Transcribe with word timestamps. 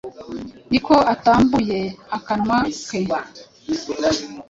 ni 0.71 0.79
ko 0.85 0.95
atabumbuye 1.13 1.79
akanwa 2.17 2.57
ke. 2.85 3.01